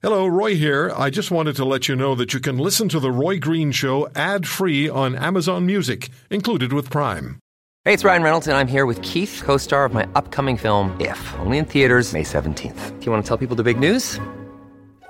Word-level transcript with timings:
Hello, 0.00 0.28
Roy 0.28 0.54
here. 0.54 0.92
I 0.96 1.10
just 1.10 1.32
wanted 1.32 1.56
to 1.56 1.64
let 1.64 1.88
you 1.88 1.96
know 1.96 2.14
that 2.14 2.32
you 2.32 2.38
can 2.38 2.56
listen 2.56 2.88
to 2.90 3.00
The 3.00 3.10
Roy 3.10 3.40
Green 3.40 3.72
Show 3.72 4.08
ad 4.14 4.46
free 4.46 4.88
on 4.88 5.16
Amazon 5.16 5.66
Music, 5.66 6.10
included 6.30 6.72
with 6.72 6.88
Prime. 6.88 7.40
Hey, 7.84 7.94
it's 7.94 8.04
Ryan 8.04 8.22
Reynolds, 8.22 8.46
and 8.46 8.56
I'm 8.56 8.68
here 8.68 8.86
with 8.86 9.02
Keith, 9.02 9.42
co 9.44 9.56
star 9.56 9.84
of 9.84 9.92
my 9.92 10.06
upcoming 10.14 10.56
film, 10.56 10.96
If, 11.00 11.18
only 11.40 11.58
in 11.58 11.64
theaters, 11.64 12.12
May 12.12 12.22
17th. 12.22 13.00
Do 13.00 13.06
you 13.06 13.10
want 13.10 13.24
to 13.24 13.28
tell 13.28 13.36
people 13.36 13.56
the 13.56 13.64
big 13.64 13.80
news? 13.80 14.20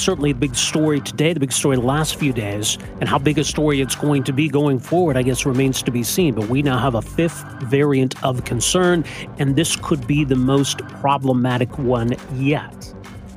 certainly 0.00 0.30
a 0.30 0.34
big 0.34 0.56
story 0.56 1.00
today, 1.00 1.32
the 1.32 1.40
big 1.40 1.52
story 1.52 1.76
the 1.76 1.82
last 1.82 2.16
few 2.16 2.32
days, 2.32 2.78
and 3.00 3.08
how 3.08 3.18
big 3.18 3.38
a 3.38 3.44
story 3.44 3.80
it's 3.80 3.94
going 3.94 4.24
to 4.24 4.32
be 4.32 4.48
going 4.48 4.78
forward, 4.78 5.16
I 5.16 5.22
guess, 5.22 5.46
remains 5.46 5.82
to 5.82 5.90
be 5.90 6.02
seen. 6.02 6.34
But 6.34 6.48
we 6.48 6.62
now 6.62 6.78
have 6.78 6.94
a 6.94 7.02
fifth 7.02 7.44
variant 7.62 8.22
of 8.24 8.44
concern, 8.44 9.04
and 9.38 9.56
this 9.56 9.76
could 9.76 10.06
be 10.06 10.24
the 10.24 10.36
most 10.36 10.78
problematic 10.88 11.78
one 11.78 12.14
yet. 12.34 12.94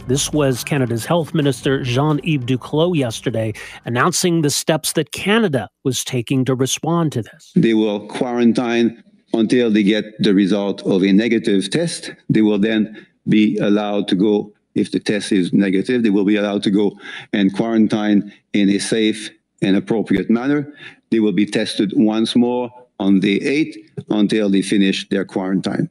This 0.07 0.33
was 0.33 0.65
Canada's 0.65 1.05
Health 1.05 1.33
Minister 1.33 1.81
Jean 1.81 2.19
Yves 2.23 2.45
Duclos 2.45 2.97
yesterday 2.97 3.53
announcing 3.85 4.41
the 4.41 4.49
steps 4.49 4.93
that 4.93 5.13
Canada 5.13 5.69
was 5.83 6.03
taking 6.03 6.43
to 6.45 6.55
respond 6.55 7.13
to 7.13 7.21
this. 7.21 7.53
They 7.55 7.73
will 7.73 8.05
quarantine 8.07 9.01
until 9.33 9.71
they 9.71 9.83
get 9.83 10.05
the 10.19 10.33
result 10.33 10.85
of 10.85 11.03
a 11.03 11.13
negative 11.13 11.69
test. 11.69 12.11
They 12.29 12.41
will 12.41 12.59
then 12.59 13.07
be 13.29 13.57
allowed 13.59 14.09
to 14.09 14.15
go 14.15 14.53
if 14.75 14.91
the 14.91 14.99
test 14.99 15.31
is 15.31 15.53
negative, 15.53 16.03
they 16.03 16.09
will 16.09 16.25
be 16.25 16.35
allowed 16.35 16.63
to 16.63 16.71
go 16.71 16.97
and 17.31 17.53
quarantine 17.53 18.33
in 18.53 18.69
a 18.69 18.79
safe 18.79 19.29
and 19.61 19.75
appropriate 19.75 20.29
manner. 20.29 20.71
They 21.11 21.19
will 21.19 21.31
be 21.31 21.45
tested 21.45 21.93
once 21.95 22.35
more 22.35 22.71
on 22.99 23.19
day 23.19 23.39
eight 23.41 23.77
until 24.09 24.49
they 24.49 24.61
finish 24.61 25.07
their 25.09 25.25
quarantine. 25.25 25.89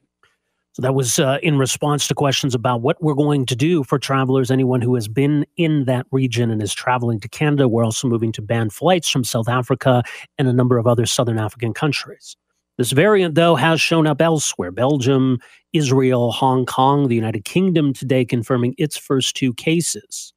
So 0.75 0.81
that 0.81 0.95
was 0.95 1.19
uh, 1.19 1.39
in 1.43 1.59
response 1.59 2.09
to 2.09 2.15
questions 2.15 2.55
about 2.55 2.81
what 2.81 3.03
we're 3.03 3.13
going 3.13 3.45
to 3.47 3.55
do 3.55 3.85
for 3.85 3.99
travelers, 3.99 4.51
anyone 4.51 4.81
who 4.81 4.95
has 4.95 5.07
been 5.07 5.45
in 5.59 5.85
that 5.85 6.07
region 6.11 6.51
and 6.51 6.63
is 6.63 6.73
traveling 6.73 7.21
to 7.21 7.29
Canada. 7.29 7.69
We're 7.69 7.85
also 7.85 8.09
moving 8.09 8.33
to 8.33 8.43
ban 8.43 8.71
flights 8.71 9.11
from 9.11 9.23
South 9.23 9.51
Africa 9.51 10.03
and 10.39 10.49
a 10.49 10.53
number 10.53 10.79
of 10.79 10.87
other 10.87 11.05
Southern 11.05 11.39
African 11.39 11.75
countries. 11.75 12.37
This 12.83 12.91
variant, 12.91 13.37
though, 13.37 13.55
has 13.55 13.81
shown 13.81 14.09
up 14.09 14.21
elsewhere 14.21 14.73
Belgium, 14.73 15.39
Israel, 15.73 16.33
Hong 16.33 16.67
Kong, 16.67 17.07
the 17.07 17.15
United 17.15 17.45
Kingdom 17.45 17.93
today 17.93 18.25
confirming 18.25 18.75
its 18.77 18.97
first 18.97 19.37
two 19.37 19.55
cases 19.55 20.33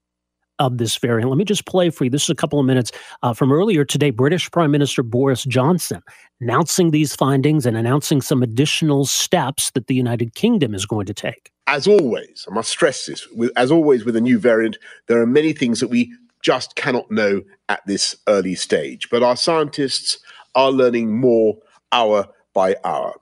of 0.60 0.78
this 0.78 0.96
variant. 0.96 1.32
Let 1.32 1.40
me 1.40 1.44
just 1.44 1.66
play 1.66 1.90
for 1.90 2.04
you. 2.04 2.12
This 2.12 2.26
is 2.26 2.30
a 2.30 2.36
couple 2.36 2.60
of 2.60 2.68
minutes 2.68 2.92
uh, 3.24 3.34
from 3.34 3.52
earlier 3.52 3.84
today. 3.84 4.12
British 4.12 4.52
Prime 4.52 4.70
Minister 4.70 5.02
Boris 5.02 5.44
Johnson 5.46 6.04
announcing 6.40 6.92
these 6.92 7.16
findings 7.16 7.66
and 7.66 7.76
announcing 7.76 8.22
some 8.22 8.44
additional 8.44 9.08
steps 9.08 9.72
that 9.72 9.88
the 9.88 9.96
United 9.96 10.36
Kingdom 10.36 10.76
is 10.76 10.86
going 10.86 11.08
to 11.08 11.16
take. 11.16 11.52
As 11.66 11.88
always, 11.88 12.46
I 12.48 12.54
must 12.54 12.70
stress 12.70 13.08
this, 13.08 13.28
with, 13.32 13.54
as 13.56 13.72
always 13.72 14.06
with 14.06 14.16
a 14.16 14.22
new 14.22 14.38
variant, 14.38 14.78
there 15.08 15.20
are 15.20 15.26
many 15.26 15.52
things 15.52 15.80
that 15.80 15.88
we 15.88 16.14
just 16.44 16.76
cannot 16.76 17.10
know 17.10 17.42
at 17.70 17.82
this 17.88 18.16
early 18.28 18.54
stage. 18.54 19.10
But 19.10 19.24
our 19.24 19.36
scientists 19.36 20.20
are 20.54 20.72
learning 20.72 21.20
more 21.20 21.56
hour 21.92 22.28
by 22.56 22.78
hour. 22.84 23.14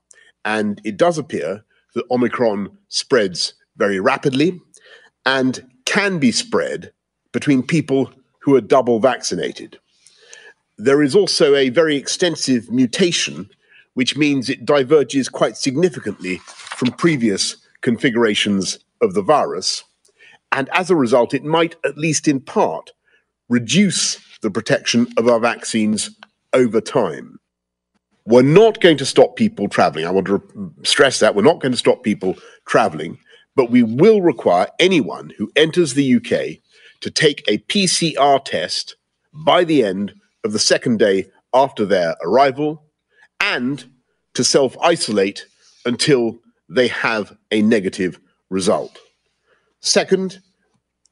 And 0.46 0.80
it 0.86 0.96
does 0.96 1.18
appear 1.18 1.66
that 1.96 2.10
Omicron 2.10 2.78
spreads 2.88 3.56
very 3.76 4.00
rapidly 4.00 4.62
and 5.26 5.68
can 5.86 6.20
be 6.20 6.32
spread 6.32 6.94
between 7.34 7.64
people 7.64 8.12
who 8.40 8.56
are 8.56 8.62
double 8.62 9.00
vaccinated. 9.00 9.80
There 10.78 11.02
is 11.02 11.16
also 11.16 11.56
a 11.56 11.70
very 11.70 11.96
extensive 11.96 12.72
mutation, 12.72 13.50
which 13.94 14.16
means 14.16 14.50
it 14.50 14.66
diverges 14.66 15.30
quite 15.30 15.58
significantly 15.58 16.38
from 16.46 16.92
previous 16.92 17.58
configurations 17.82 18.80
of 19.02 19.14
the 19.14 19.22
virus. 19.22 19.84
And 20.52 20.70
as 20.74 20.90
a 20.90 20.96
result, 20.96 21.34
it 21.34 21.44
might, 21.44 21.76
at 21.86 21.98
least 21.98 22.28
in 22.28 22.40
part, 22.40 22.92
reduce 23.50 24.20
the 24.42 24.52
protection 24.52 25.08
of 25.18 25.28
our 25.28 25.40
vaccines 25.40 26.12
over 26.54 26.82
time. 26.82 27.40
We're 28.26 28.42
not 28.42 28.80
going 28.80 28.98
to 28.98 29.06
stop 29.06 29.36
people 29.36 29.68
traveling. 29.68 30.06
I 30.06 30.12
want 30.12 30.28
to 30.28 30.74
stress 30.84 31.20
that. 31.20 31.36
We're 31.36 31.42
not 31.42 31.60
going 31.60 31.74
to 31.74 31.78
stop 31.78 32.04
people 32.04 32.38
traveling, 32.66 33.18
but 33.56 33.70
we 33.70 33.84
will 33.84 34.22
require 34.22 34.68
anyone 34.80 35.34
who 35.38 35.52
enters 35.56 35.94
the 35.94 36.16
UK 36.16 36.60
to 37.02 37.12
take 37.12 37.44
a 37.48 37.58
PCR 37.58 38.44
test 38.44 38.96
by 39.34 39.64
the 39.64 39.84
end 39.84 40.14
of 40.46 40.54
the 40.54 40.60
second 40.60 41.00
day 41.00 41.26
after 41.54 41.86
their 41.86 42.16
arrival 42.24 42.86
and 43.42 43.86
to 44.34 44.44
self 44.44 44.78
isolate 44.82 45.46
until 45.86 46.40
they 46.70 46.88
have 46.88 47.36
a 47.52 47.62
negative 47.62 48.20
result. 48.50 49.00
Second, 49.82 50.40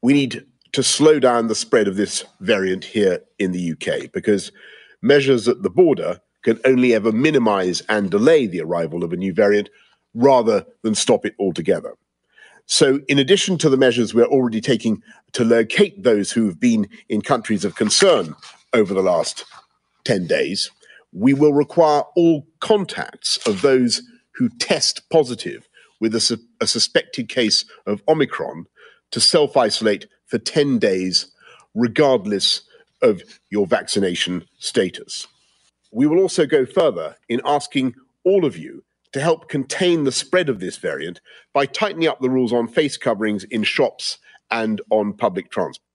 we 0.01 0.13
need 0.13 0.45
to 0.71 0.81
slow 0.81 1.19
down 1.19 1.47
the 1.47 1.55
spread 1.55 1.87
of 1.87 1.97
this 1.97 2.23
variant 2.39 2.85
here 2.85 3.19
in 3.37 3.51
the 3.51 3.73
UK 3.73 4.11
because 4.13 4.51
measures 5.01 5.47
at 5.47 5.61
the 5.61 5.69
border 5.69 6.21
can 6.43 6.59
only 6.65 6.93
ever 6.93 7.11
minimize 7.11 7.81
and 7.89 8.09
delay 8.09 8.47
the 8.47 8.61
arrival 8.61 9.03
of 9.03 9.13
a 9.13 9.17
new 9.17 9.33
variant 9.33 9.69
rather 10.13 10.65
than 10.81 10.95
stop 10.95 11.25
it 11.25 11.35
altogether. 11.39 11.93
So, 12.65 12.99
in 13.07 13.19
addition 13.19 13.57
to 13.59 13.69
the 13.69 13.77
measures 13.77 14.13
we're 14.13 14.25
already 14.25 14.61
taking 14.61 15.01
to 15.33 15.43
locate 15.43 16.03
those 16.03 16.31
who've 16.31 16.59
been 16.59 16.87
in 17.09 17.21
countries 17.21 17.65
of 17.65 17.75
concern 17.75 18.35
over 18.73 18.93
the 18.93 19.01
last 19.01 19.45
10 20.05 20.27
days, 20.27 20.71
we 21.11 21.33
will 21.33 21.53
require 21.53 22.03
all 22.15 22.47
contacts 22.59 23.37
of 23.45 23.61
those 23.61 24.01
who 24.35 24.49
test 24.49 25.09
positive 25.09 25.67
with 25.99 26.15
a, 26.15 26.19
su- 26.19 26.37
a 26.61 26.67
suspected 26.67 27.29
case 27.29 27.65
of 27.85 28.01
Omicron 28.07 28.65
to 29.11 29.19
self 29.19 29.57
isolate 29.57 30.07
for 30.25 30.37
10 30.37 30.79
days, 30.79 31.31
regardless 31.75 32.61
of 33.01 33.21
your 33.49 33.67
vaccination 33.67 34.45
status. 34.59 35.27
We 35.91 36.07
will 36.07 36.19
also 36.19 36.45
go 36.45 36.65
further 36.65 37.15
in 37.29 37.41
asking 37.45 37.95
all 38.23 38.45
of 38.45 38.57
you 38.57 38.83
to 39.13 39.19
help 39.19 39.49
contain 39.49 40.03
the 40.03 40.11
spread 40.11 40.49
of 40.49 40.59
this 40.59 40.77
variant 40.77 41.19
by 41.53 41.65
tightening 41.65 42.07
up 42.07 42.21
the 42.21 42.29
rules 42.29 42.53
on 42.53 42.67
face 42.67 42.97
coverings 42.97 43.43
in 43.45 43.63
shops 43.63 44.17
and 44.49 44.81
on 44.89 45.13
public 45.13 45.51
transport. 45.51 45.85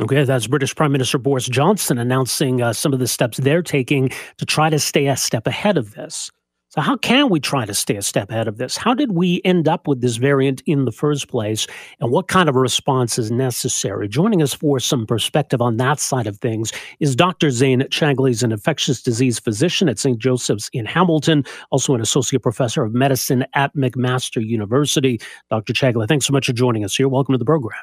Okay, 0.00 0.24
that's 0.24 0.46
British 0.46 0.74
Prime 0.74 0.92
Minister 0.92 1.18
Boris 1.18 1.46
Johnson 1.46 1.98
announcing 1.98 2.62
uh, 2.62 2.72
some 2.72 2.92
of 2.94 3.00
the 3.00 3.08
steps 3.08 3.36
they're 3.36 3.62
taking 3.62 4.10
to 4.38 4.46
try 4.46 4.70
to 4.70 4.78
stay 4.78 5.08
a 5.08 5.16
step 5.16 5.46
ahead 5.46 5.76
of 5.76 5.94
this. 5.94 6.30
So, 6.70 6.80
how 6.80 6.96
can 6.96 7.30
we 7.30 7.40
try 7.40 7.66
to 7.66 7.74
stay 7.74 7.96
a 7.96 8.02
step 8.02 8.30
ahead 8.30 8.46
of 8.46 8.56
this? 8.56 8.76
How 8.76 8.94
did 8.94 9.10
we 9.10 9.40
end 9.44 9.66
up 9.66 9.88
with 9.88 10.00
this 10.00 10.18
variant 10.18 10.62
in 10.66 10.84
the 10.84 10.92
first 10.92 11.26
place? 11.26 11.66
And 11.98 12.12
what 12.12 12.28
kind 12.28 12.48
of 12.48 12.54
response 12.54 13.18
is 13.18 13.32
necessary? 13.32 14.06
Joining 14.06 14.40
us 14.40 14.54
for 14.54 14.78
some 14.78 15.04
perspective 15.04 15.60
on 15.60 15.78
that 15.78 15.98
side 15.98 16.28
of 16.28 16.38
things 16.38 16.72
is 17.00 17.16
Dr. 17.16 17.50
Zain 17.50 17.80
Chagla. 17.90 18.28
He's 18.28 18.44
an 18.44 18.52
infectious 18.52 19.02
disease 19.02 19.40
physician 19.40 19.88
at 19.88 19.98
St. 19.98 20.16
Joseph's 20.20 20.70
in 20.72 20.86
Hamilton, 20.86 21.44
also 21.72 21.92
an 21.96 22.00
associate 22.00 22.42
professor 22.42 22.84
of 22.84 22.94
medicine 22.94 23.44
at 23.54 23.74
McMaster 23.74 24.44
University. 24.46 25.20
Dr. 25.50 25.72
Chagla, 25.72 26.06
thanks 26.06 26.26
so 26.26 26.32
much 26.32 26.46
for 26.46 26.52
joining 26.52 26.84
us 26.84 26.94
here. 26.94 27.08
Welcome 27.08 27.32
to 27.32 27.38
the 27.38 27.44
program 27.44 27.80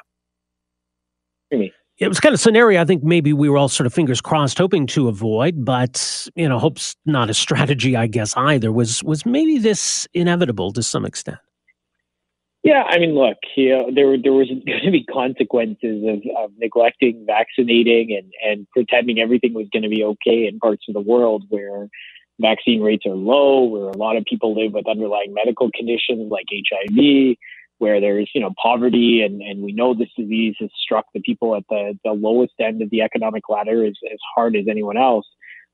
it 1.98 2.08
was 2.08 2.20
kind 2.20 2.34
of 2.34 2.40
scenario 2.40 2.80
I 2.80 2.84
think 2.84 3.02
maybe 3.02 3.32
we 3.32 3.48
were 3.48 3.58
all 3.58 3.68
sort 3.68 3.86
of 3.86 3.94
fingers 3.94 4.20
crossed 4.20 4.58
hoping 4.58 4.86
to 4.88 5.08
avoid, 5.08 5.64
but 5.64 6.28
you 6.34 6.48
know, 6.48 6.58
hope's 6.58 6.96
not 7.06 7.30
a 7.30 7.34
strategy, 7.44 7.96
I 7.96 8.06
guess 8.06 8.36
either. 8.36 8.72
Was 8.72 9.02
was 9.02 9.26
maybe 9.26 9.58
this 9.58 10.06
inevitable 10.14 10.72
to 10.72 10.82
some 10.82 11.04
extent? 11.04 11.38
Yeah, 12.64 12.82
I 12.82 12.98
mean, 12.98 13.14
look, 13.14 13.38
you 13.56 13.76
know, 13.76 13.90
there 13.94 14.16
there 14.18 14.32
was 14.32 14.48
going 14.66 14.84
to 14.84 14.90
be 14.90 15.04
consequences 15.04 16.04
of, 16.04 16.22
of 16.36 16.50
neglecting 16.58 17.24
vaccinating 17.26 18.16
and 18.16 18.32
and 18.44 18.68
pretending 18.70 19.18
everything 19.18 19.54
was 19.54 19.68
going 19.72 19.84
to 19.84 19.88
be 19.88 20.04
okay 20.04 20.46
in 20.46 20.58
parts 20.58 20.84
of 20.88 20.94
the 20.94 21.00
world 21.00 21.44
where 21.48 21.88
vaccine 22.40 22.80
rates 22.80 23.04
are 23.06 23.16
low, 23.16 23.64
where 23.64 23.88
a 23.88 23.96
lot 23.96 24.16
of 24.16 24.24
people 24.24 24.54
live 24.54 24.72
with 24.72 24.88
underlying 24.88 25.34
medical 25.34 25.70
conditions 25.74 26.30
like 26.30 26.46
HIV 26.50 27.36
where 27.78 28.00
there's 28.00 28.30
you 28.34 28.40
know 28.40 28.52
poverty 28.60 29.22
and 29.22 29.40
and 29.42 29.62
we 29.62 29.72
know 29.72 29.94
this 29.94 30.08
disease 30.16 30.54
has 30.60 30.70
struck 30.80 31.06
the 31.14 31.20
people 31.20 31.56
at 31.56 31.64
the 31.68 31.98
the 32.04 32.12
lowest 32.12 32.54
end 32.60 32.82
of 32.82 32.90
the 32.90 33.02
economic 33.02 33.48
ladder 33.48 33.84
as, 33.84 33.94
as 34.12 34.18
hard 34.34 34.56
as 34.56 34.66
anyone 34.68 34.96
else. 34.96 35.26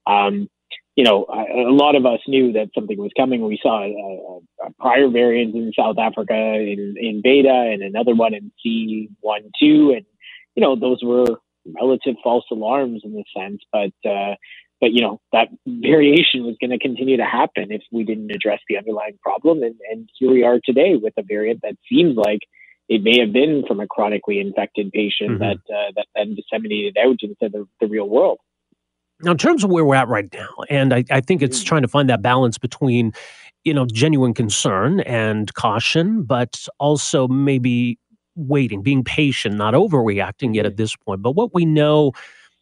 Um, 0.06 0.48
you 0.96 1.04
know 1.04 1.24
a, 1.24 1.68
a, 1.68 1.74
lot 1.74 1.96
of 1.96 2.06
us 2.06 2.20
knew 2.28 2.52
that 2.52 2.70
something 2.74 2.98
was 2.98 3.10
coming. 3.16 3.44
We 3.44 3.58
saw 3.62 3.82
a, 3.82 4.66
a 4.66 4.72
prior 4.78 5.08
variant 5.08 5.54
in 5.54 5.72
south 5.76 5.98
africa 5.98 6.34
in, 6.34 6.94
in 6.98 7.20
beta 7.22 7.70
and 7.72 7.82
another 7.82 8.14
one 8.14 8.34
in 8.34 8.52
C.1.2 8.62 9.96
and 9.96 10.06
you 10.54 10.60
know 10.60 10.76
those 10.76 11.02
were 11.02 11.40
relative 11.66 12.16
false 12.22 12.44
alarms 12.50 13.02
in 13.04 13.14
the 13.14 13.24
sense. 13.36 13.62
But 13.72 13.92
uh, 14.08 14.34
but 14.84 14.92
you 14.92 15.00
know 15.00 15.18
that 15.32 15.48
variation 15.66 16.44
was 16.44 16.56
going 16.60 16.70
to 16.70 16.78
continue 16.78 17.16
to 17.16 17.24
happen 17.24 17.72
if 17.72 17.80
we 17.90 18.04
didn't 18.04 18.30
address 18.30 18.60
the 18.68 18.76
underlying 18.76 19.18
problem. 19.22 19.62
And, 19.62 19.76
and 19.90 20.10
here 20.18 20.30
we 20.30 20.44
are 20.44 20.60
today 20.62 20.96
with 21.00 21.14
a 21.16 21.22
variant 21.22 21.60
that 21.62 21.76
seems 21.90 22.18
like 22.18 22.40
it 22.90 23.02
may 23.02 23.18
have 23.18 23.32
been 23.32 23.64
from 23.66 23.80
a 23.80 23.86
chronically 23.86 24.40
infected 24.40 24.92
patient 24.92 25.30
mm-hmm. 25.30 25.38
that 25.38 25.56
uh, 25.74 25.92
that 25.96 26.06
then 26.14 26.36
disseminated 26.36 26.98
out 27.02 27.16
into 27.22 27.34
the, 27.40 27.66
the 27.80 27.86
real 27.86 28.10
world. 28.10 28.40
Now, 29.22 29.30
in 29.30 29.38
terms 29.38 29.64
of 29.64 29.70
where 29.70 29.86
we're 29.86 29.94
at 29.94 30.08
right 30.08 30.28
now, 30.34 30.50
and 30.68 30.92
I, 30.92 31.04
I 31.10 31.22
think 31.22 31.40
it's 31.40 31.62
mm. 31.62 31.66
trying 31.66 31.82
to 31.82 31.88
find 31.88 32.10
that 32.10 32.20
balance 32.20 32.58
between, 32.58 33.12
you 33.62 33.72
know, 33.72 33.86
genuine 33.86 34.34
concern 34.34 35.00
and 35.00 35.54
caution, 35.54 36.24
but 36.24 36.66
also 36.78 37.26
maybe 37.28 37.98
waiting, 38.34 38.82
being 38.82 39.02
patient, 39.02 39.54
not 39.54 39.72
overreacting 39.72 40.54
yet 40.54 40.66
at 40.66 40.72
mm-hmm. 40.72 40.82
this 40.82 40.94
point. 40.96 41.22
But 41.22 41.36
what 41.36 41.54
we 41.54 41.64
know 41.64 42.12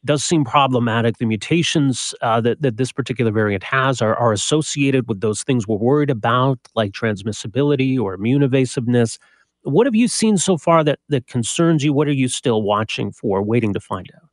does 0.05 0.25
seem 0.25 0.45
problematic. 0.45 1.19
The 1.19 1.27
mutations 1.27 2.15
uh, 2.21 2.41
that, 2.41 2.63
that 2.63 2.77
this 2.77 2.93
particular 2.93 3.31
variant 3.31 3.63
has 3.63 4.03
are, 4.03 4.17
are 4.17 4.33
associated 4.33 5.09
with 5.09 5.21
those 5.21 5.43
things 5.43 5.67
we're 5.67 5.77
worried 5.77 6.11
about, 6.11 6.59
like 6.75 6.93
transmissibility 6.93 7.99
or 7.99 8.15
immune 8.15 8.43
evasiveness. 8.43 9.19
What 9.63 9.87
have 9.87 9.95
you 9.95 10.09
seen 10.09 10.39
so 10.39 10.57
far 10.57 10.83
that, 10.85 10.99
that 11.09 11.27
concerns 11.29 11.85
you? 11.85 11.93
What 11.93 12.09
are 12.09 12.13
you 12.13 12.29
still 12.29 12.63
watching 12.63 13.13
for, 13.13 13.43
waiting 13.43 13.73
to 13.75 13.81
find 13.81 14.11
out? 14.15 14.29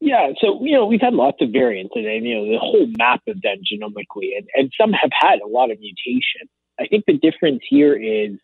Yeah, 0.00 0.30
so 0.40 0.64
you 0.64 0.72
know 0.72 0.86
we've 0.86 1.00
had 1.00 1.14
lots 1.14 1.38
of 1.40 1.50
variants, 1.50 1.92
and 1.96 2.04
you 2.24 2.36
know 2.36 2.46
the 2.46 2.58
whole 2.58 2.86
map 2.96 3.20
of 3.26 3.42
them 3.42 3.56
genomically, 3.70 4.36
and, 4.36 4.46
and 4.54 4.72
some 4.80 4.92
have 4.92 5.10
had 5.12 5.40
a 5.44 5.48
lot 5.48 5.72
of 5.72 5.78
mutation. 5.80 6.48
I 6.78 6.86
think 6.86 7.04
the 7.06 7.18
difference 7.18 7.62
here 7.68 7.94
is 7.94 8.38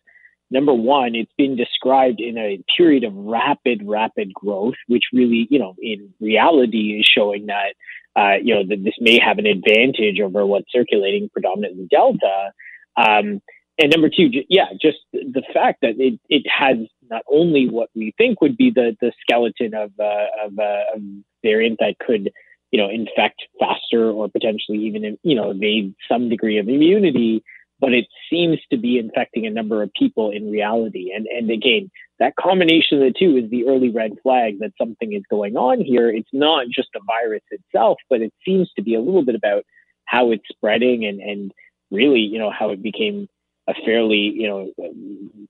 number 0.49 0.73
one, 0.73 1.15
it's 1.15 1.31
been 1.37 1.55
described 1.55 2.19
in 2.19 2.37
a 2.37 2.63
period 2.77 3.03
of 3.03 3.15
rapid, 3.15 3.81
rapid 3.85 4.33
growth, 4.33 4.75
which 4.87 5.05
really, 5.13 5.47
you 5.49 5.59
know, 5.59 5.75
in 5.81 6.13
reality 6.19 6.99
is 6.99 7.05
showing 7.05 7.47
that, 7.47 7.73
uh, 8.15 8.37
you 8.41 8.53
know, 8.55 8.63
that 8.67 8.83
this 8.83 8.95
may 8.99 9.19
have 9.19 9.37
an 9.37 9.45
advantage 9.45 10.19
over 10.19 10.45
what's 10.45 10.71
circulating 10.71 11.29
predominantly 11.29 11.87
Delta. 11.89 12.51
Um, 12.95 13.41
and 13.77 13.91
number 13.91 14.09
two, 14.09 14.29
yeah, 14.47 14.67
just 14.81 14.99
the 15.11 15.43
fact 15.53 15.79
that 15.81 15.95
it, 15.99 16.19
it 16.29 16.43
has 16.49 16.77
not 17.09 17.23
only 17.29 17.67
what 17.67 17.89
we 17.93 18.13
think 18.17 18.39
would 18.39 18.55
be 18.55 18.71
the, 18.71 18.95
the 19.01 19.11
skeleton 19.21 19.73
of, 19.73 19.91
uh, 19.99 20.45
of 20.45 20.57
uh, 20.57 20.95
a 20.95 20.99
variant 21.43 21.79
that 21.79 21.95
could, 21.99 22.31
you 22.71 22.79
know, 22.79 22.89
infect 22.89 23.41
faster 23.59 24.09
or 24.09 24.29
potentially 24.29 24.77
even, 24.79 25.17
you 25.23 25.35
know, 25.35 25.51
evade 25.51 25.93
some 26.09 26.29
degree 26.29 26.57
of 26.57 26.69
immunity, 26.69 27.43
but 27.85 27.93
it 27.93 28.07
seems 28.31 28.57
to 28.71 28.77
be 28.77 28.97
infecting 28.97 29.45
a 29.45 29.51
number 29.51 29.83
of 29.83 29.93
people 29.93 30.31
in 30.31 30.49
reality. 30.49 31.11
And 31.15 31.27
and 31.27 31.51
again, 31.51 31.91
that 32.17 32.35
combination 32.35 32.97
of 32.97 33.13
the 33.13 33.13
two 33.17 33.37
is 33.37 33.47
the 33.51 33.67
early 33.67 33.91
red 33.91 34.13
flag 34.23 34.57
that 34.59 34.71
something 34.75 35.13
is 35.13 35.21
going 35.29 35.55
on 35.55 35.81
here. 35.81 36.09
It's 36.09 36.33
not 36.33 36.65
just 36.75 36.89
the 36.95 37.01
virus 37.05 37.43
itself, 37.51 37.99
but 38.09 38.21
it 38.21 38.33
seems 38.43 38.71
to 38.75 38.81
be 38.81 38.95
a 38.95 38.99
little 38.99 39.23
bit 39.23 39.35
about 39.35 39.65
how 40.05 40.31
it's 40.31 40.47
spreading 40.49 41.05
and 41.05 41.19
and 41.19 41.51
really, 41.91 42.21
you 42.21 42.39
know, 42.39 42.49
how 42.49 42.71
it 42.71 42.81
became 42.81 43.27
a 43.67 43.75
fairly, 43.85 44.33
you 44.33 44.47
know, 44.47 44.71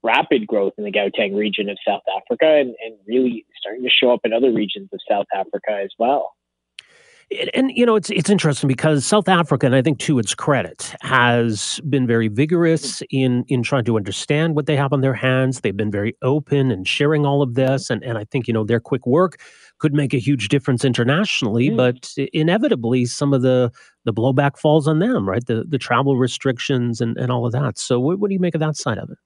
rapid 0.02 0.46
growth 0.46 0.74
in 0.76 0.84
the 0.84 0.92
Gauteng 0.92 1.34
region 1.34 1.70
of 1.70 1.78
South 1.88 2.02
Africa 2.14 2.44
and, 2.46 2.74
and 2.84 2.98
really 3.08 3.46
starting 3.58 3.82
to 3.84 3.90
show 3.90 4.12
up 4.12 4.20
in 4.24 4.34
other 4.34 4.52
regions 4.52 4.90
of 4.92 5.00
South 5.08 5.26
Africa 5.34 5.80
as 5.82 5.90
well. 5.98 6.35
And, 7.54 7.72
you 7.74 7.84
know, 7.84 7.96
it's 7.96 8.08
it's 8.10 8.30
interesting 8.30 8.68
because 8.68 9.04
South 9.04 9.28
Africa, 9.28 9.66
and 9.66 9.74
I 9.74 9.82
think 9.82 9.98
to 10.00 10.20
its 10.20 10.32
credit, 10.32 10.94
has 11.00 11.80
been 11.88 12.06
very 12.06 12.28
vigorous 12.28 13.02
in 13.10 13.44
in 13.48 13.64
trying 13.64 13.84
to 13.86 13.96
understand 13.96 14.54
what 14.54 14.66
they 14.66 14.76
have 14.76 14.92
on 14.92 15.00
their 15.00 15.12
hands. 15.14 15.60
They've 15.60 15.76
been 15.76 15.90
very 15.90 16.16
open 16.22 16.70
and 16.70 16.86
sharing 16.86 17.26
all 17.26 17.42
of 17.42 17.54
this, 17.54 17.90
and 17.90 18.04
and 18.04 18.16
I 18.16 18.24
think 18.24 18.46
you 18.46 18.54
know 18.54 18.62
their 18.62 18.78
quick 18.78 19.06
work 19.08 19.40
could 19.78 19.92
make 19.92 20.14
a 20.14 20.18
huge 20.18 20.48
difference 20.48 20.84
internationally. 20.84 21.68
Mm. 21.70 21.76
But 21.76 22.14
inevitably, 22.32 23.06
some 23.06 23.34
of 23.34 23.42
the 23.42 23.72
the 24.04 24.12
blowback 24.12 24.56
falls 24.56 24.86
on 24.86 25.00
them, 25.00 25.28
right? 25.28 25.44
The 25.44 25.64
the 25.68 25.78
travel 25.78 26.16
restrictions 26.16 27.00
and 27.00 27.16
and 27.18 27.32
all 27.32 27.44
of 27.44 27.50
that. 27.52 27.76
So, 27.76 27.98
what, 27.98 28.20
what 28.20 28.28
do 28.28 28.34
you 28.34 28.40
make 28.40 28.54
of 28.54 28.60
that 28.60 28.76
side 28.76 28.98
of 28.98 29.10
it? 29.10 29.18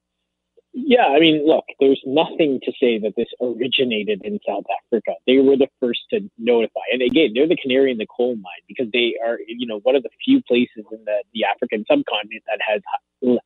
Yeah, 0.73 1.07
I 1.07 1.19
mean, 1.19 1.45
look, 1.47 1.65
there's 1.81 2.01
nothing 2.07 2.61
to 2.63 2.73
say 2.81 2.99
that 3.01 3.15
this 3.17 3.27
originated 3.41 4.23
in 4.25 4.39
South 4.47 4.65
Africa. 4.85 5.15
They 5.27 5.39
were 5.39 5.57
the 5.57 5.69
first 5.81 6.01
to 6.11 6.21
notify. 6.39 6.81
And 6.93 7.03
again, 7.03 7.33
they're 7.35 7.49
the 7.49 7.57
canary 7.57 7.91
in 7.91 7.99
the 7.99 8.07
coal 8.07 8.37
mine 8.37 8.63
because 8.69 8.87
they 8.93 9.15
are, 9.25 9.39
you 9.49 9.67
know, 9.67 9.81
one 9.81 9.97
of 9.97 10.05
the 10.05 10.11
few 10.25 10.41
places 10.43 10.85
in 10.93 11.05
the, 11.05 11.25
the 11.35 11.45
African 11.45 11.85
subcontinent 11.91 12.45
that 12.47 12.61
has 12.65 12.83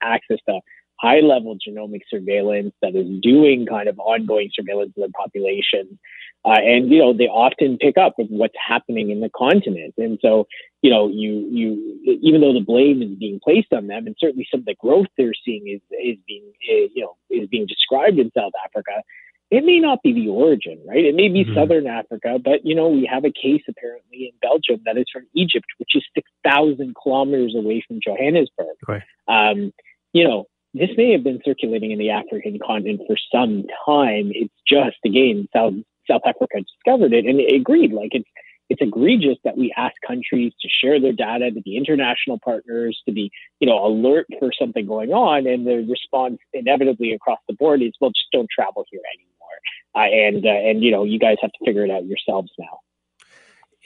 access 0.03 0.39
to 0.49 0.61
high 1.05 1.21
level 1.21 1.57
genomic 1.57 2.01
surveillance 2.09 2.73
that 2.81 2.97
is 2.97 3.07
doing 3.21 3.67
kind 3.67 3.89
of 3.89 3.99
ongoing 3.99 4.49
surveillance 4.53 4.93
of 4.97 5.03
the 5.03 5.13
population. 5.13 5.99
Uh, 6.47 6.61
and, 6.61 6.91
you 6.91 6.99
know, 6.99 7.13
they 7.13 7.25
often 7.25 7.79
pick 7.79 7.97
up 7.97 8.15
with 8.19 8.29
what's 8.29 8.55
happening 8.69 9.11
in 9.11 9.21
the 9.21 9.31
continent. 9.35 9.95
And 9.97 10.19
so, 10.21 10.47
you 10.83 10.91
know, 10.91 11.09
you, 11.09 11.49
you, 11.51 12.19
even 12.23 12.41
though 12.41 12.53
the 12.53 12.65
blame 12.65 13.03
is 13.03 13.19
being 13.19 13.41
placed 13.43 13.73
on 13.73 13.87
them 13.87 14.07
and 14.07 14.17
certainly 14.19 14.47
some 14.51 14.61
of 14.61 14.67
the 14.67 14.75
growth 14.81 15.07
they're 15.17 15.33
seeing 15.45 15.69
is, 15.69 15.81
is 15.91 16.19
being, 16.27 16.45
is, 16.69 16.91
you 16.95 17.03
know, 17.03 17.17
is 17.31 17.49
being 17.49 17.67
described 17.67 18.19
in 18.19 18.31
South 18.37 18.53
Africa, 18.65 19.03
it 19.51 19.65
may 19.65 19.79
not 19.79 20.03
be 20.03 20.13
the 20.13 20.29
origin, 20.29 20.79
right? 20.87 21.05
It 21.05 21.15
may 21.15 21.29
be 21.29 21.45
mm-hmm. 21.45 21.55
Southern 21.55 21.87
Africa, 21.87 22.39
but 22.43 22.65
you 22.65 22.75
know, 22.75 22.89
we 22.89 23.09
have 23.11 23.25
a 23.25 23.31
case 23.31 23.63
apparently 23.69 24.33
in 24.33 24.33
Belgium 24.43 24.83
that 24.85 24.99
is 24.99 25.05
from 25.13 25.27
Egypt, 25.35 25.67
which 25.79 25.91
is 25.95 26.03
6,000 26.15 26.95
kilometers 27.01 27.55
away 27.55 27.85
from 27.87 28.01
Johannesburg. 28.05 28.77
Right. 28.89 29.03
Um, 29.29 29.73
you 30.13 30.25
know, 30.27 30.47
this 30.75 30.91
may 30.97 31.13
have 31.13 31.23
been 31.23 31.41
circulating 31.45 31.93
in 31.93 31.99
the 31.99 32.11
African 32.11 32.59
continent 32.59 33.03
for 33.07 33.17
some 33.33 33.65
time. 33.87 34.33
It's 34.35 34.53
just 34.69 34.99
again 35.05 35.49
South 35.55 35.75
South 36.11 36.23
Africa 36.27 36.59
discovered 36.61 37.13
it 37.13 37.25
and 37.25 37.41
it 37.41 37.55
agreed. 37.55 37.93
Like 37.93 38.11
it's 38.13 38.29
it's 38.71 38.83
egregious 38.83 39.39
that 39.45 39.57
we 39.57 39.73
ask 39.77 39.95
countries 40.07 40.53
to 40.61 40.69
share 40.69 41.01
their 41.01 41.13
data 41.13 41.51
to 41.51 41.61
be 41.61 41.77
international 41.77 42.41
partners, 42.45 43.01
to 43.07 43.13
be 43.13 43.31
you 43.61 43.69
know 43.69 43.87
alert 43.87 44.27
for 44.39 44.51
something 44.59 44.87
going 44.87 45.13
on, 45.13 45.47
and 45.47 45.67
the 45.67 45.87
response 45.89 46.39
inevitably 46.53 47.13
across 47.13 47.39
the 47.49 47.55
board 47.55 47.81
is 47.83 47.93
well, 48.01 48.11
just 48.11 48.29
don't 48.33 48.49
travel 48.51 48.85
here 48.91 49.03
anymore, 49.15 49.57
uh, 49.95 50.27
and 50.27 50.45
uh, 50.45 50.71
and 50.71 50.83
you 50.83 50.91
know 50.91 51.05
you 51.05 51.19
guys 51.19 51.37
have 51.41 51.53
to 51.53 51.65
figure 51.65 51.85
it 51.85 51.91
out 51.91 52.05
yourselves 52.05 52.51
now 52.59 52.81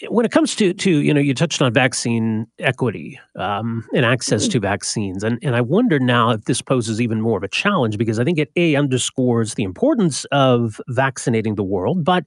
when 0.08 0.24
it 0.24 0.30
comes 0.30 0.54
to 0.56 0.72
to 0.72 0.98
you 0.98 1.12
know 1.12 1.20
you 1.20 1.34
touched 1.34 1.60
on 1.60 1.72
vaccine 1.72 2.46
equity 2.58 3.18
um, 3.36 3.84
and 3.94 4.04
access 4.04 4.44
mm-hmm. 4.44 4.52
to 4.52 4.60
vaccines 4.60 5.24
and 5.24 5.38
and 5.42 5.56
I 5.56 5.60
wonder 5.60 5.98
now 5.98 6.30
if 6.30 6.44
this 6.44 6.62
poses 6.62 7.00
even 7.00 7.20
more 7.20 7.36
of 7.36 7.42
a 7.42 7.48
challenge 7.48 7.98
because 7.98 8.18
I 8.18 8.24
think 8.24 8.38
it 8.38 8.50
a 8.56 8.76
underscores 8.76 9.54
the 9.54 9.64
importance 9.64 10.24
of 10.26 10.80
vaccinating 10.88 11.56
the 11.56 11.64
world 11.64 12.04
but 12.04 12.24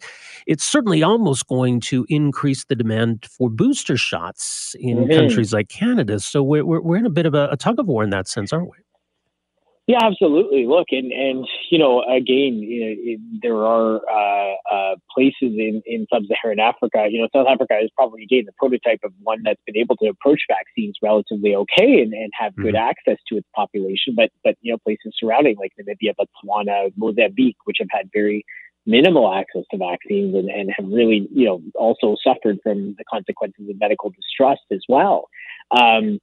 it's 0.47 0.63
certainly 0.63 1.01
almost 1.03 1.47
going 1.47 1.79
to 1.81 2.05
increase 2.09 2.65
the 2.65 2.75
demand 2.75 3.25
for 3.25 3.49
booster 3.49 3.97
shots 3.97 4.75
in 4.79 4.97
mm-hmm. 4.97 5.13
countries 5.13 5.53
like 5.53 5.69
Canada 5.69 6.19
so 6.19 6.43
we're, 6.43 6.65
we're, 6.65 6.81
we're 6.81 6.97
in 6.97 7.05
a 7.05 7.11
bit 7.11 7.25
of 7.25 7.33
a, 7.33 7.47
a 7.51 7.57
tug 7.57 7.79
of 7.79 7.87
war 7.87 8.03
in 8.03 8.09
that 8.09 8.27
sense 8.27 8.51
aren't 8.51 8.69
we 8.69 8.77
yeah, 9.87 9.97
absolutely. 10.03 10.67
Look, 10.67 10.87
and 10.91 11.11
and 11.11 11.47
you 11.69 11.79
know, 11.79 12.03
again, 12.03 12.59
you 12.61 12.85
know, 12.85 12.95
it, 12.97 13.19
there 13.41 13.65
are 13.65 13.99
uh, 14.09 14.55
uh, 14.71 14.95
places 15.13 15.57
in 15.57 15.81
in 15.85 16.05
sub-Saharan 16.13 16.59
Africa. 16.59 17.07
You 17.09 17.21
know, 17.21 17.27
South 17.33 17.47
Africa 17.49 17.79
is 17.81 17.89
probably 17.95 18.23
again 18.23 18.43
the 18.45 18.53
prototype 18.59 18.99
of 19.03 19.11
one 19.23 19.41
that's 19.43 19.61
been 19.65 19.77
able 19.77 19.97
to 19.97 20.07
approach 20.07 20.41
vaccines 20.47 20.97
relatively 21.01 21.55
okay 21.55 22.01
and, 22.01 22.13
and 22.13 22.31
have 22.39 22.53
mm-hmm. 22.53 22.63
good 22.63 22.75
access 22.75 23.17
to 23.29 23.37
its 23.37 23.47
population. 23.55 24.13
But 24.15 24.29
but 24.43 24.55
you 24.61 24.71
know, 24.71 24.77
places 24.77 25.13
surrounding 25.19 25.57
like 25.57 25.73
Namibia, 25.79 26.13
Botswana, 26.15 26.91
Mozambique, 26.95 27.57
which 27.65 27.77
have 27.79 27.89
had 27.91 28.09
very 28.13 28.45
minimal 28.85 29.33
access 29.33 29.63
to 29.71 29.77
vaccines 29.77 30.35
and, 30.35 30.49
and 30.49 30.71
have 30.75 30.87
really, 30.87 31.27
you 31.31 31.45
know, 31.45 31.61
also 31.75 32.15
suffered 32.23 32.57
from 32.63 32.95
the 32.97 33.03
consequences 33.09 33.69
of 33.69 33.79
medical 33.79 34.09
distrust 34.11 34.61
as 34.71 34.81
well. 34.89 35.27
Um, 35.71 36.19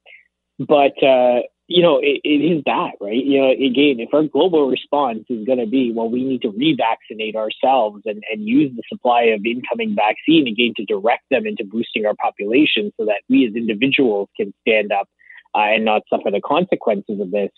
but 0.59 1.01
uh, 1.01 1.41
you 1.69 1.83
know, 1.83 1.99
it, 1.99 2.19
it 2.23 2.41
is 2.41 2.63
that, 2.65 2.93
right? 2.99 3.23
You 3.23 3.41
know, 3.41 3.51
again, 3.51 3.99
if 3.99 4.11
our 4.11 4.23
global 4.23 4.67
response 4.67 5.25
is 5.29 5.45
going 5.45 5.59
to 5.59 5.67
be, 5.67 5.93
well, 5.93 6.09
we 6.09 6.23
need 6.23 6.41
to 6.41 6.51
revaccinate 6.51 7.35
ourselves 7.35 8.01
and, 8.05 8.23
and 8.31 8.43
use 8.43 8.71
the 8.75 8.81
supply 8.91 9.25
of 9.25 9.45
incoming 9.45 9.95
vaccine 9.95 10.47
again 10.47 10.73
to 10.77 10.85
direct 10.85 11.25
them 11.29 11.45
into 11.45 11.63
boosting 11.63 12.07
our 12.07 12.15
population 12.15 12.91
so 12.97 13.05
that 13.05 13.21
we 13.29 13.45
as 13.45 13.53
individuals 13.55 14.29
can 14.35 14.51
stand 14.61 14.91
up 14.91 15.07
uh, 15.53 15.59
and 15.59 15.85
not 15.85 16.01
suffer 16.09 16.31
the 16.31 16.41
consequences 16.41 17.19
of 17.19 17.29
this, 17.29 17.51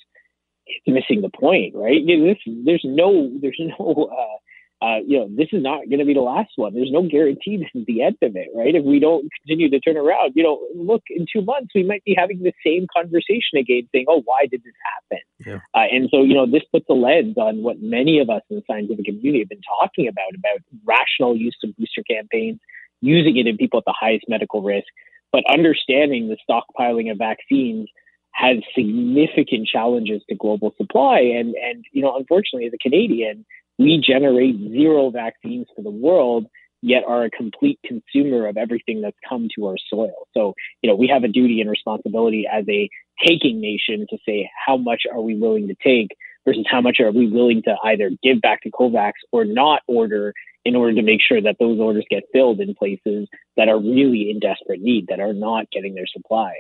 it's 0.67 0.87
missing 0.87 1.21
the 1.21 1.29
point, 1.29 1.73
right? 1.73 2.01
You 2.01 2.17
know, 2.17 2.25
this, 2.27 2.37
there's 2.65 2.83
no, 2.83 3.31
there's 3.41 3.59
no, 3.59 4.09
uh, 4.11 4.37
uh, 4.81 4.97
you 5.05 5.19
know, 5.19 5.29
this 5.29 5.49
is 5.51 5.61
not 5.61 5.87
going 5.89 5.99
to 5.99 6.05
be 6.05 6.13
the 6.13 6.21
last 6.21 6.51
one. 6.55 6.73
There's 6.73 6.91
no 6.91 7.07
guarantee 7.07 7.57
this 7.61 7.69
is 7.75 7.85
the 7.85 8.01
end 8.01 8.17
of 8.21 8.35
it, 8.35 8.49
right? 8.55 8.73
If 8.73 8.83
we 8.83 8.99
don't 8.99 9.29
continue 9.41 9.69
to 9.69 9.79
turn 9.79 9.97
around, 9.97 10.33
you 10.35 10.43
know, 10.43 10.59
look, 10.75 11.03
in 11.09 11.25
two 11.31 11.43
months, 11.43 11.69
we 11.75 11.83
might 11.83 12.03
be 12.03 12.15
having 12.17 12.41
the 12.41 12.53
same 12.65 12.87
conversation 12.95 13.57
again, 13.57 13.87
saying, 13.93 14.05
oh, 14.09 14.21
why 14.25 14.47
did 14.49 14.63
this 14.63 14.73
happen? 14.83 15.23
Yeah. 15.45 15.59
Uh, 15.75 15.87
and 15.91 16.09
so, 16.11 16.23
you 16.23 16.33
know, 16.33 16.49
this 16.49 16.63
puts 16.71 16.85
a 16.89 16.93
lens 16.93 17.37
on 17.37 17.61
what 17.61 17.81
many 17.81 18.19
of 18.19 18.29
us 18.29 18.41
in 18.49 18.57
the 18.57 18.63
scientific 18.65 19.05
community 19.05 19.39
have 19.39 19.49
been 19.49 19.61
talking 19.79 20.07
about, 20.07 20.33
about 20.35 20.59
rational 20.83 21.37
use 21.37 21.57
of 21.63 21.75
booster 21.77 22.03
campaigns, 22.09 22.59
using 23.01 23.37
it 23.37 23.47
in 23.47 23.57
people 23.57 23.79
at 23.79 23.85
the 23.85 23.95
highest 23.99 24.25
medical 24.27 24.61
risk, 24.61 24.87
but 25.31 25.43
understanding 25.51 26.27
the 26.27 26.37
stockpiling 26.49 27.11
of 27.11 27.17
vaccines 27.17 27.87
has 28.33 28.57
significant 28.73 29.67
challenges 29.67 30.21
to 30.29 30.35
global 30.35 30.73
supply. 30.77 31.19
And, 31.19 31.53
and, 31.55 31.83
you 31.91 32.01
know, 32.01 32.15
unfortunately, 32.15 32.65
as 32.65 32.73
a 32.73 32.77
Canadian, 32.77 33.45
we 33.81 34.01
generate 34.05 34.55
zero 34.57 35.09
vaccines 35.09 35.67
for 35.75 35.81
the 35.81 35.91
world. 35.91 36.45
yet 36.83 37.03
are 37.07 37.25
a 37.25 37.29
complete 37.29 37.79
consumer 37.85 38.47
of 38.47 38.57
everything 38.57 39.01
that's 39.01 39.17
come 39.27 39.47
to 39.55 39.67
our 39.67 39.75
soil. 39.87 40.27
So, 40.33 40.55
you 40.81 40.89
know, 40.89 40.95
we 40.95 41.07
have 41.07 41.23
a 41.23 41.27
duty 41.27 41.61
and 41.61 41.69
responsibility 41.69 42.47
as 42.51 42.65
a 42.67 42.89
taking 43.25 43.61
nation 43.61 44.07
to 44.09 44.17
say 44.27 44.49
how 44.65 44.77
much 44.77 45.03
are 45.11 45.21
we 45.21 45.37
willing 45.37 45.67
to 45.67 45.75
take 45.83 46.09
versus 46.43 46.65
how 46.69 46.81
much 46.81 46.97
are 46.99 47.11
we 47.11 47.27
willing 47.29 47.61
to 47.63 47.75
either 47.83 48.09
give 48.23 48.41
back 48.41 48.61
to 48.63 48.71
COVAX 48.71 49.11
or 49.31 49.45
not 49.45 49.81
order 49.87 50.33
in 50.65 50.75
order 50.75 50.95
to 50.95 51.03
make 51.03 51.21
sure 51.21 51.41
that 51.41 51.57
those 51.59 51.79
orders 51.79 52.05
get 52.09 52.23
filled 52.33 52.59
in 52.59 52.73
places 52.73 53.27
that 53.57 53.69
are 53.69 53.79
really 53.79 54.31
in 54.31 54.39
desperate 54.39 54.81
need, 54.81 55.05
that 55.09 55.19
are 55.19 55.33
not 55.33 55.69
getting 55.71 55.93
their 55.93 56.07
supply. 56.07 56.53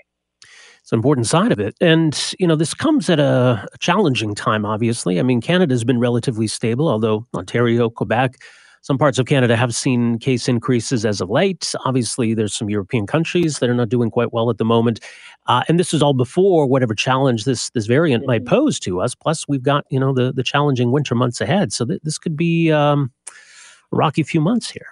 It's 0.81 0.91
an 0.91 0.97
important 0.97 1.27
side 1.27 1.51
of 1.51 1.59
it. 1.59 1.75
And, 1.79 2.33
you 2.39 2.47
know, 2.47 2.55
this 2.55 2.73
comes 2.73 3.09
at 3.09 3.19
a, 3.19 3.67
a 3.71 3.77
challenging 3.79 4.33
time, 4.33 4.65
obviously. 4.65 5.19
I 5.19 5.23
mean, 5.23 5.39
Canada's 5.39 5.83
been 5.83 5.99
relatively 5.99 6.47
stable, 6.47 6.87
although 6.89 7.27
Ontario, 7.35 7.89
Quebec, 7.89 8.35
some 8.83 8.97
parts 8.97 9.19
of 9.19 9.27
Canada 9.27 9.55
have 9.55 9.75
seen 9.75 10.17
case 10.17 10.47
increases 10.47 11.05
as 11.05 11.21
of 11.21 11.29
late. 11.29 11.73
Obviously, 11.85 12.33
there's 12.33 12.55
some 12.55 12.69
European 12.69 13.05
countries 13.05 13.59
that 13.59 13.69
are 13.69 13.75
not 13.75 13.89
doing 13.89 14.09
quite 14.09 14.33
well 14.33 14.49
at 14.49 14.57
the 14.57 14.65
moment, 14.65 14.99
uh, 15.45 15.63
and 15.67 15.79
this 15.79 15.93
is 15.93 16.01
all 16.01 16.13
before 16.13 16.65
whatever 16.65 16.95
challenge 16.95 17.45
this 17.45 17.69
this 17.71 17.85
variant 17.85 18.23
mm-hmm. 18.23 18.31
might 18.31 18.45
pose 18.45 18.79
to 18.79 18.99
us. 18.99 19.13
Plus, 19.13 19.47
we've 19.47 19.61
got 19.61 19.85
you 19.91 19.99
know 19.99 20.13
the 20.13 20.33
the 20.33 20.43
challenging 20.43 20.91
winter 20.91 21.13
months 21.13 21.39
ahead, 21.41 21.71
so 21.71 21.85
th- 21.85 22.01
this 22.03 22.17
could 22.17 22.35
be 22.35 22.71
um, 22.71 23.11
a 23.27 23.95
rocky 23.95 24.23
few 24.23 24.41
months 24.41 24.71
here. 24.71 24.87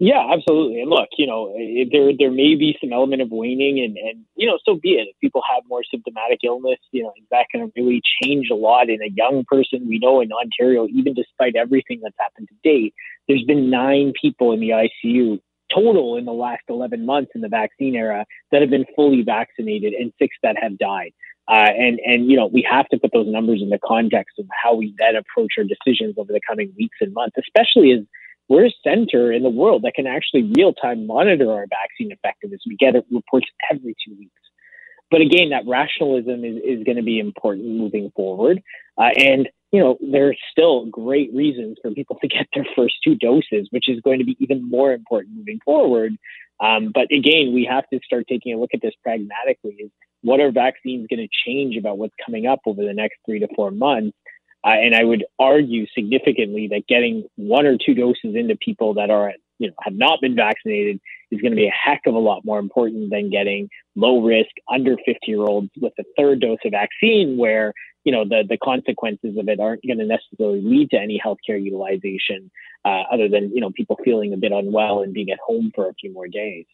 Yeah, 0.00 0.24
absolutely. 0.32 0.80
And 0.80 0.90
look, 0.90 1.08
you 1.18 1.26
know, 1.26 1.52
there 1.90 2.12
there 2.16 2.30
may 2.30 2.54
be 2.54 2.76
some 2.80 2.92
element 2.92 3.20
of 3.20 3.30
waning, 3.30 3.80
and 3.80 3.96
and 3.96 4.24
you 4.36 4.46
know, 4.46 4.56
so 4.64 4.76
be 4.80 4.90
it. 4.90 5.08
If 5.08 5.16
people 5.20 5.42
have 5.52 5.64
more 5.68 5.82
symptomatic 5.90 6.38
illness, 6.44 6.78
you 6.92 7.02
know, 7.02 7.12
is 7.18 7.24
that 7.32 7.46
going 7.52 7.66
to 7.66 7.72
really 7.74 8.00
change 8.22 8.46
a 8.52 8.54
lot 8.54 8.90
in 8.90 9.02
a 9.02 9.10
young 9.16 9.44
person? 9.48 9.88
We 9.88 9.98
know 9.98 10.20
in 10.20 10.30
Ontario, 10.32 10.86
even 10.86 11.14
despite 11.14 11.56
everything 11.56 11.98
that's 12.02 12.14
happened 12.18 12.48
to 12.48 12.54
date, 12.62 12.94
there's 13.26 13.42
been 13.42 13.70
nine 13.70 14.12
people 14.20 14.52
in 14.52 14.60
the 14.60 14.70
ICU 14.70 15.40
total 15.74 16.16
in 16.16 16.24
the 16.24 16.32
last 16.32 16.62
11 16.68 17.04
months 17.04 17.32
in 17.34 17.40
the 17.42 17.48
vaccine 17.48 17.94
era 17.96 18.24
that 18.52 18.60
have 18.62 18.70
been 18.70 18.86
fully 18.94 19.22
vaccinated, 19.22 19.94
and 19.94 20.12
six 20.20 20.36
that 20.44 20.56
have 20.62 20.78
died. 20.78 21.10
Uh, 21.48 21.70
and 21.76 21.98
and 22.04 22.30
you 22.30 22.36
know 22.36 22.46
we 22.46 22.64
have 22.70 22.86
to 22.90 22.98
put 22.98 23.10
those 23.12 23.26
numbers 23.26 23.60
in 23.62 23.70
the 23.70 23.80
context 23.84 24.38
of 24.38 24.46
how 24.62 24.74
we 24.76 24.94
then 24.96 25.16
approach 25.16 25.54
our 25.58 25.64
decisions 25.64 26.14
over 26.18 26.32
the 26.32 26.40
coming 26.48 26.72
weeks 26.78 26.98
and 27.00 27.12
months, 27.14 27.34
especially 27.36 27.90
as 27.90 28.00
we're 28.48 28.66
a 28.66 28.72
center 28.82 29.32
in 29.32 29.42
the 29.42 29.50
world 29.50 29.82
that 29.82 29.94
can 29.94 30.06
actually 30.06 30.52
real 30.56 30.72
time 30.72 31.06
monitor 31.06 31.52
our 31.52 31.66
vaccine 31.66 32.12
effectiveness. 32.12 32.62
We 32.66 32.76
get 32.76 32.94
reports 33.10 33.46
every 33.70 33.94
two 34.04 34.14
weeks. 34.18 34.32
But 35.10 35.20
again, 35.20 35.50
that 35.50 35.64
rationalism 35.66 36.44
is, 36.44 36.56
is 36.56 36.84
going 36.84 36.96
to 36.96 37.02
be 37.02 37.18
important 37.18 37.66
moving 37.66 38.10
forward. 38.14 38.62
Uh, 38.98 39.10
and, 39.16 39.48
you 39.72 39.80
know, 39.80 39.98
there 40.00 40.28
are 40.28 40.36
still 40.50 40.86
great 40.86 41.32
reasons 41.34 41.78
for 41.80 41.90
people 41.90 42.18
to 42.20 42.28
get 42.28 42.46
their 42.54 42.66
first 42.76 42.96
two 43.02 43.14
doses, 43.16 43.68
which 43.70 43.88
is 43.88 44.00
going 44.00 44.18
to 44.18 44.24
be 44.24 44.36
even 44.40 44.68
more 44.68 44.92
important 44.92 45.36
moving 45.36 45.60
forward. 45.64 46.12
Um, 46.60 46.90
but 46.92 47.04
again, 47.12 47.54
we 47.54 47.66
have 47.70 47.88
to 47.92 48.00
start 48.04 48.26
taking 48.28 48.52
a 48.52 48.58
look 48.58 48.70
at 48.74 48.82
this 48.82 48.94
pragmatically 49.02 49.76
is 49.78 49.90
what 50.22 50.40
are 50.40 50.50
vaccines 50.50 51.06
going 51.08 51.20
to 51.20 51.28
change 51.46 51.76
about 51.76 51.98
what's 51.98 52.14
coming 52.24 52.46
up 52.46 52.60
over 52.66 52.82
the 52.82 52.92
next 52.92 53.18
three 53.24 53.38
to 53.38 53.48
four 53.54 53.70
months? 53.70 54.16
Uh, 54.68 54.72
and 54.72 54.94
I 54.94 55.02
would 55.02 55.24
argue 55.38 55.86
significantly 55.94 56.68
that 56.72 56.86
getting 56.86 57.26
one 57.36 57.64
or 57.64 57.78
two 57.78 57.94
doses 57.94 58.34
into 58.34 58.54
people 58.54 58.92
that 58.94 59.08
are, 59.08 59.32
you 59.58 59.68
know, 59.68 59.74
have 59.80 59.94
not 59.94 60.20
been 60.20 60.36
vaccinated 60.36 61.00
is 61.30 61.40
going 61.40 61.52
to 61.52 61.56
be 61.56 61.68
a 61.68 61.70
heck 61.70 62.02
of 62.06 62.14
a 62.14 62.18
lot 62.18 62.44
more 62.44 62.58
important 62.58 63.08
than 63.10 63.30
getting 63.30 63.70
low 63.96 64.20
risk 64.20 64.50
under 64.70 64.96
50 64.96 65.18
year 65.24 65.40
olds 65.40 65.70
with 65.80 65.94
a 65.98 66.04
third 66.18 66.40
dose 66.40 66.58
of 66.66 66.72
vaccine 66.72 67.38
where, 67.38 67.72
you 68.04 68.12
know, 68.12 68.24
the, 68.24 68.44
the 68.46 68.58
consequences 68.58 69.38
of 69.38 69.48
it 69.48 69.58
aren't 69.58 69.86
going 69.86 70.00
to 70.00 70.04
necessarily 70.04 70.60
lead 70.60 70.90
to 70.90 70.98
any 70.98 71.18
healthcare 71.24 71.62
utilization 71.62 72.50
uh, 72.84 73.04
other 73.10 73.30
than, 73.30 73.50
you 73.54 73.62
know, 73.62 73.70
people 73.74 73.96
feeling 74.04 74.34
a 74.34 74.36
bit 74.36 74.52
unwell 74.52 75.00
and 75.00 75.14
being 75.14 75.30
at 75.30 75.38
home 75.38 75.72
for 75.74 75.88
a 75.88 75.94
few 75.94 76.12
more 76.12 76.28
days. 76.28 76.66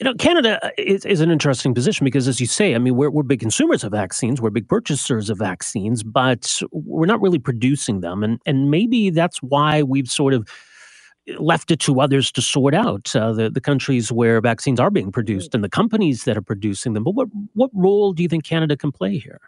You 0.00 0.04
know, 0.04 0.14
Canada 0.14 0.58
uh, 0.64 0.70
is, 0.76 1.04
is 1.04 1.20
an 1.20 1.30
interesting 1.30 1.72
position 1.72 2.04
because, 2.04 2.26
as 2.26 2.40
you 2.40 2.46
say, 2.46 2.74
I 2.74 2.78
mean, 2.78 2.96
we're, 2.96 3.10
we're 3.10 3.22
big 3.22 3.40
consumers 3.40 3.84
of 3.84 3.92
vaccines, 3.92 4.40
we're 4.40 4.50
big 4.50 4.68
purchasers 4.68 5.30
of 5.30 5.38
vaccines, 5.38 6.02
but 6.02 6.60
we're 6.72 7.06
not 7.06 7.20
really 7.20 7.38
producing 7.38 8.00
them. 8.00 8.24
And, 8.24 8.40
and 8.44 8.70
maybe 8.70 9.10
that's 9.10 9.38
why 9.38 9.82
we've 9.82 10.10
sort 10.10 10.34
of 10.34 10.48
left 11.38 11.70
it 11.70 11.78
to 11.80 12.00
others 12.00 12.32
to 12.32 12.42
sort 12.42 12.74
out 12.74 13.14
uh, 13.14 13.32
the, 13.32 13.48
the 13.48 13.60
countries 13.60 14.10
where 14.10 14.40
vaccines 14.40 14.80
are 14.80 14.90
being 14.90 15.12
produced 15.12 15.54
and 15.54 15.62
the 15.62 15.70
companies 15.70 16.24
that 16.24 16.36
are 16.36 16.42
producing 16.42 16.94
them. 16.94 17.04
But 17.04 17.12
what, 17.12 17.28
what 17.52 17.70
role 17.72 18.12
do 18.12 18.22
you 18.22 18.28
think 18.28 18.44
Canada 18.44 18.76
can 18.76 18.90
play 18.90 19.16
here? 19.18 19.40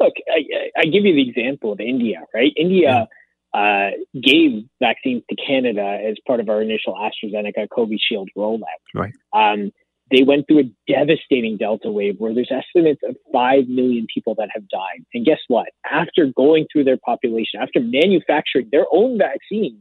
Look, 0.00 0.14
I, 0.32 0.80
I 0.80 0.84
give 0.84 1.04
you 1.04 1.14
the 1.14 1.28
example 1.28 1.72
of 1.72 1.80
India, 1.80 2.22
right? 2.32 2.52
India. 2.56 2.88
Yeah 2.88 3.04
uh, 3.54 3.90
gave 4.20 4.64
vaccines 4.80 5.22
to 5.30 5.36
Canada 5.36 5.98
as 6.04 6.16
part 6.26 6.40
of 6.40 6.48
our 6.48 6.60
initial 6.60 6.94
AstraZeneca 6.94 7.68
Covishield 7.68 8.26
rollout. 8.36 8.82
Right. 8.92 9.14
Um, 9.32 9.70
they 10.10 10.22
went 10.22 10.46
through 10.46 10.60
a 10.60 10.92
devastating 10.92 11.56
Delta 11.56 11.90
wave 11.90 12.16
where 12.18 12.34
there's 12.34 12.50
estimates 12.50 13.00
of 13.08 13.16
5 13.32 13.68
million 13.68 14.06
people 14.12 14.34
that 14.36 14.48
have 14.52 14.68
died. 14.68 15.04
And 15.14 15.24
guess 15.24 15.38
what? 15.48 15.68
After 15.90 16.26
going 16.36 16.66
through 16.70 16.84
their 16.84 16.98
population, 16.98 17.60
after 17.60 17.80
manufacturing 17.80 18.68
their 18.70 18.86
own 18.92 19.18
vaccines 19.18 19.80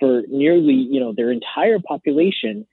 for 0.00 0.22
nearly, 0.28 0.74
you 0.74 0.98
know, 0.98 1.12
their 1.14 1.30
entire 1.30 1.78
population, 1.78 2.66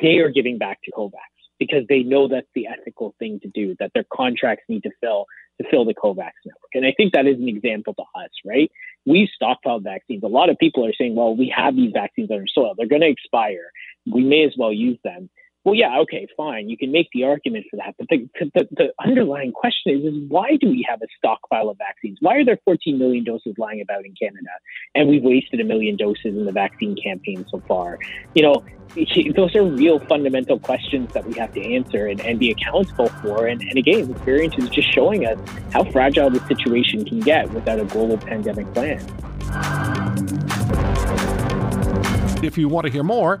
they 0.00 0.18
are 0.18 0.30
giving 0.30 0.58
back 0.58 0.80
to 0.84 0.90
COVAX 0.90 1.12
because 1.58 1.84
they 1.88 2.02
know 2.02 2.28
that's 2.28 2.48
the 2.54 2.66
ethical 2.66 3.14
thing 3.18 3.38
to 3.40 3.48
do, 3.48 3.76
that 3.78 3.92
their 3.94 4.06
contracts 4.12 4.64
need 4.68 4.82
to 4.82 4.90
fill 5.00 5.26
to 5.60 5.68
fill 5.70 5.84
the 5.84 5.94
COVAX 5.94 6.32
network. 6.44 6.72
And 6.74 6.86
I 6.86 6.92
think 6.96 7.12
that 7.12 7.26
is 7.26 7.36
an 7.36 7.48
example 7.48 7.94
to 7.94 8.02
us, 8.18 8.30
right? 8.44 8.70
We 9.04 9.28
stockpiled 9.40 9.82
vaccines. 9.82 10.22
A 10.22 10.28
lot 10.28 10.50
of 10.50 10.58
people 10.58 10.86
are 10.86 10.92
saying, 10.96 11.16
well, 11.16 11.34
we 11.34 11.52
have 11.56 11.74
these 11.74 11.92
vaccines 11.92 12.30
on 12.30 12.38
our 12.38 12.46
soil. 12.46 12.74
They're 12.76 12.86
going 12.86 13.02
to 13.02 13.08
expire. 13.08 13.70
We 14.06 14.22
may 14.22 14.44
as 14.44 14.54
well 14.56 14.72
use 14.72 14.98
them. 15.02 15.28
Well, 15.64 15.76
yeah, 15.76 16.00
okay, 16.00 16.26
fine. 16.36 16.68
You 16.68 16.76
can 16.76 16.90
make 16.90 17.08
the 17.12 17.22
argument 17.22 17.66
for 17.70 17.76
that. 17.76 17.94
But 17.96 18.08
the, 18.08 18.28
the, 18.52 18.68
the, 18.72 18.92
underlying 18.98 19.52
question 19.52 19.92
is, 19.92 20.04
is 20.04 20.28
why 20.28 20.56
do 20.60 20.68
we 20.68 20.84
have 20.88 21.00
a 21.02 21.06
stockpile 21.16 21.68
of 21.68 21.78
vaccines? 21.78 22.18
Why 22.20 22.38
are 22.38 22.44
there 22.44 22.58
14 22.64 22.98
million 22.98 23.22
doses 23.22 23.54
lying 23.58 23.80
about 23.80 24.04
in 24.04 24.12
Canada? 24.20 24.50
And 24.96 25.08
we've 25.08 25.22
wasted 25.22 25.60
a 25.60 25.64
million 25.64 25.96
doses 25.96 26.36
in 26.36 26.46
the 26.46 26.52
vaccine 26.52 26.96
campaign 26.96 27.46
so 27.48 27.62
far. 27.68 28.00
You 28.34 28.42
know, 28.42 28.64
those 29.36 29.54
are 29.54 29.62
real 29.62 30.00
fundamental 30.00 30.58
questions 30.58 31.12
that 31.12 31.24
we 31.24 31.34
have 31.34 31.52
to 31.54 31.74
answer 31.74 32.08
and, 32.08 32.20
and 32.20 32.40
be 32.40 32.50
accountable 32.50 33.08
for. 33.22 33.46
And, 33.46 33.62
and 33.62 33.78
again, 33.78 34.10
experience 34.10 34.54
is 34.58 34.68
just 34.68 34.92
showing 34.92 35.26
us 35.26 35.38
how 35.72 35.84
fragile 35.84 36.28
the 36.28 36.44
situation 36.48 37.04
can 37.04 37.20
get 37.20 37.48
without 37.52 37.78
a 37.78 37.84
global 37.84 38.18
pandemic 38.18 38.72
plan. 38.74 38.98
If 42.42 42.58
you 42.58 42.68
want 42.68 42.86
to 42.86 42.92
hear 42.92 43.04
more, 43.04 43.40